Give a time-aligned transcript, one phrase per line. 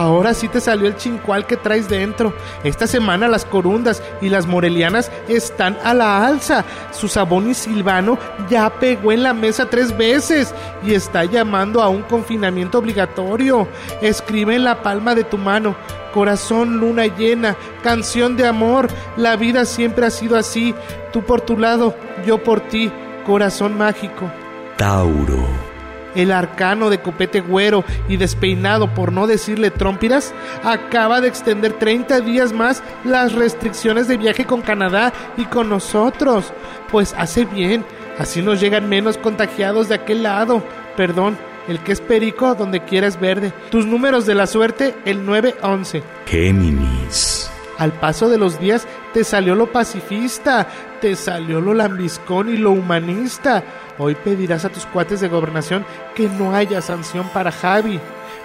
[0.00, 2.32] Ahora sí te salió el chincual que traes dentro.
[2.64, 6.64] Esta semana las corundas y las morelianas están a la alza.
[6.90, 8.16] Su sabón y silvano
[8.48, 13.68] ya pegó en la mesa tres veces y está llamando a un confinamiento obligatorio.
[14.00, 15.76] Escribe en la palma de tu mano.
[16.14, 18.88] Corazón, luna llena, canción de amor.
[19.18, 20.74] La vida siempre ha sido así.
[21.12, 21.94] Tú por tu lado,
[22.24, 22.90] yo por ti.
[23.26, 24.32] Corazón mágico.
[24.78, 25.69] Tauro.
[26.14, 32.20] El arcano de copete güero y despeinado, por no decirle trompiras, acaba de extender 30
[32.20, 36.52] días más las restricciones de viaje con Canadá y con nosotros.
[36.90, 37.84] Pues hace bien,
[38.18, 40.62] así nos llegan menos contagiados de aquel lado.
[40.96, 41.38] Perdón,
[41.68, 43.52] el que es perico donde quiera es verde.
[43.70, 46.02] Tus números de la suerte, el 911.
[46.26, 47.50] Géminis.
[47.78, 50.66] Al paso de los días te salió lo pacifista,
[51.00, 53.62] te salió lo lambiscón y lo humanista.
[53.98, 58.00] Hoy pedirás a tus cuates de gobernación que no haya sanción para Javi.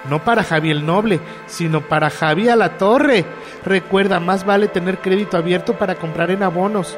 [0.10, 3.26] No para Javi el Noble, sino para Javi a la Torre.
[3.64, 6.98] Recuerda, más vale tener crédito abierto para comprar en abonos.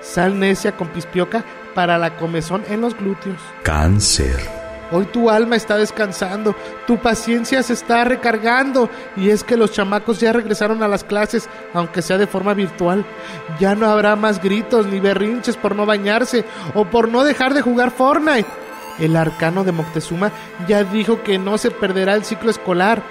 [0.00, 1.44] Sal necia con pispioca
[1.74, 3.38] para la comezón en los glúteos.
[3.62, 4.55] Cáncer.
[4.92, 6.54] Hoy tu alma está descansando,
[6.86, 11.48] tu paciencia se está recargando y es que los chamacos ya regresaron a las clases,
[11.74, 13.04] aunque sea de forma virtual.
[13.58, 17.62] Ya no habrá más gritos ni berrinches por no bañarse o por no dejar de
[17.62, 18.48] jugar Fortnite.
[18.98, 20.30] El arcano de Moctezuma
[20.68, 23.02] ya dijo que no se perderá el ciclo escolar,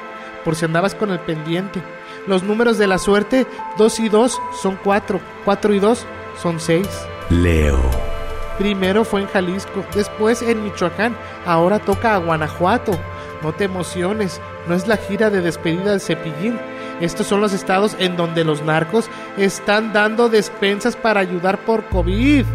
[0.43, 1.83] por si andabas con el pendiente.
[2.27, 3.45] Los números de la suerte,
[3.77, 6.05] 2 y 2 son 4, 4 y 2
[6.41, 6.87] son 6.
[7.29, 8.14] Leo.
[8.57, 12.97] Primero fue en Jalisco, después en Michoacán, ahora toca a Guanajuato.
[13.43, 16.57] No te emociones, no es la gira de despedida de Cepillín.
[17.01, 22.45] Estos son los estados en donde los narcos están dando despensas para ayudar por COVID.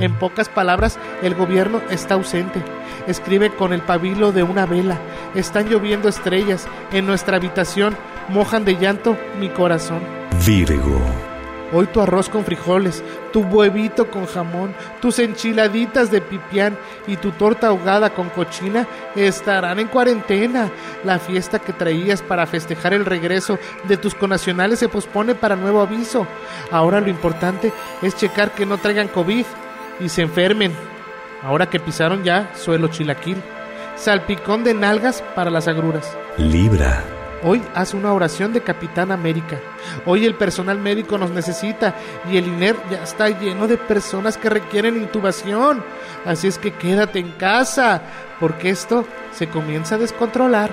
[0.00, 2.62] En pocas palabras, el gobierno está ausente.
[3.06, 4.98] Escribe con el pabilo de una vela.
[5.34, 6.66] Están lloviendo estrellas.
[6.92, 7.96] En nuestra habitación
[8.28, 10.00] mojan de llanto mi corazón.
[10.44, 11.00] Virgo.
[11.76, 13.02] Hoy tu arroz con frijoles,
[13.32, 18.86] tu huevito con jamón, tus enchiladitas de pipián y tu torta ahogada con cochina
[19.16, 20.70] estarán en cuarentena.
[21.02, 23.58] La fiesta que traías para festejar el regreso
[23.88, 26.28] de tus conacionales se pospone para nuevo aviso.
[26.70, 29.44] Ahora lo importante es checar que no traigan COVID
[29.98, 30.72] y se enfermen.
[31.42, 33.42] Ahora que pisaron ya suelo chilaquil.
[33.96, 36.16] Salpicón de nalgas para las agruras.
[36.38, 37.02] Libra.
[37.46, 39.60] Hoy haz una oración de Capitán América.
[40.06, 41.94] Hoy el personal médico nos necesita
[42.30, 45.84] y el INER ya está lleno de personas que requieren intubación.
[46.24, 48.00] Así es que quédate en casa,
[48.40, 50.70] porque esto se comienza a descontrolar.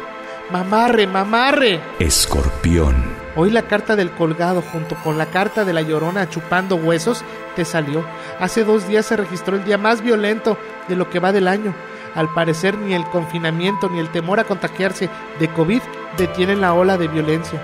[0.50, 1.82] Mamarre, mamarre.
[2.00, 2.96] Escorpión.
[3.36, 7.22] Hoy la carta del colgado junto con la carta de la llorona chupando huesos
[7.56, 8.06] te salió.
[8.40, 11.74] Hace dos días se registró el día más violento de lo que va del año.
[12.16, 15.82] Al parecer ni el confinamiento ni el temor a contagiarse de COVID
[16.18, 17.62] detienen la ola de violencia.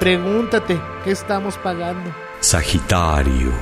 [0.00, 2.10] Pregúntate, ¿qué estamos pagando?
[2.40, 3.52] Sagitario.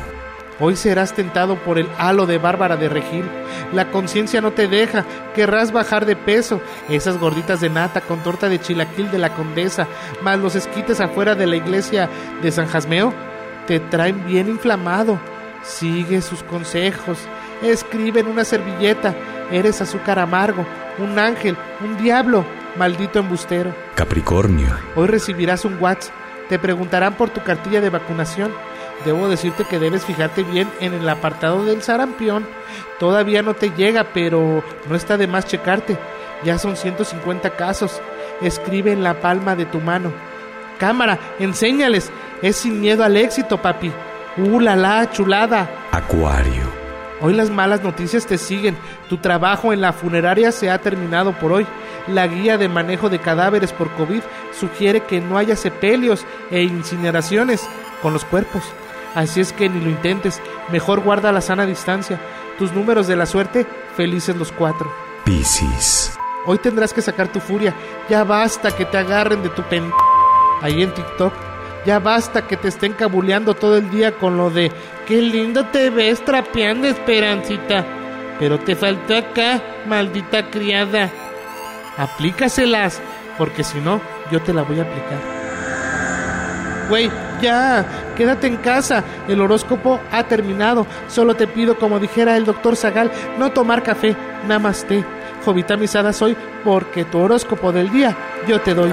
[0.60, 3.25] Hoy serás tentado por el halo de Bárbara de Regil.
[3.72, 5.04] La conciencia no te deja,
[5.34, 6.60] querrás bajar de peso.
[6.88, 9.88] Esas gorditas de nata con torta de chilaquil de la condesa,
[10.22, 12.09] más los esquites afuera de la iglesia
[12.43, 13.12] de San Jasmeo,
[13.66, 15.19] te traen bien inflamado.
[15.64, 17.19] Sigue sus consejos.
[17.62, 19.14] Escribe en una servilleta.
[19.52, 20.64] Eres azúcar amargo,
[20.98, 22.42] un ángel, un diablo,
[22.76, 23.74] maldito embustero.
[23.94, 24.68] Capricornio.
[24.96, 26.14] Hoy recibirás un WhatsApp.
[26.48, 28.50] Te preguntarán por tu cartilla de vacunación.
[29.04, 32.46] Debo decirte que debes fijarte bien en el apartado del sarampión.
[32.98, 35.98] Todavía no te llega, pero no está de más checarte.
[36.44, 38.00] Ya son 150 casos.
[38.40, 40.12] Escribe en la palma de tu mano.
[40.78, 42.10] Cámara, enséñales.
[42.40, 43.92] Es sin miedo al éxito, papi.
[44.38, 45.69] ¡Uh, la la, chulada!
[45.90, 46.71] Acuario.
[47.22, 48.76] Hoy las malas noticias te siguen.
[49.08, 51.66] Tu trabajo en la funeraria se ha terminado por hoy.
[52.08, 54.22] La guía de manejo de cadáveres por COVID
[54.58, 57.64] sugiere que no haya sepelios e incineraciones
[58.02, 58.64] con los cuerpos.
[59.14, 60.40] Así es que ni lo intentes.
[60.72, 62.20] Mejor guarda la sana distancia.
[62.58, 63.66] Tus números de la suerte,
[63.96, 64.92] felices los cuatro.
[65.25, 66.18] Piscis.
[66.44, 67.72] Hoy tendrás que sacar tu furia.
[68.08, 69.92] Ya basta que te agarren de tu pen...
[70.60, 71.51] Ahí en TikTok.
[71.84, 74.70] Ya basta que te estén cabuleando todo el día con lo de
[75.06, 77.84] qué lindo te ves trapeando, Esperancita.
[78.38, 81.11] Pero te faltó acá, maldita criada.
[81.96, 83.00] Aplícaselas,
[83.37, 84.00] porque si no,
[84.31, 85.43] yo te la voy a aplicar.
[86.88, 87.85] Güey, ya,
[88.17, 89.02] quédate en casa.
[89.26, 90.87] El horóscopo ha terminado.
[91.08, 95.05] Solo te pido, como dijera el doctor Zagal, no tomar café, namaste.
[95.44, 98.93] Jovita Misada soy porque tu horóscopo del día yo te doy.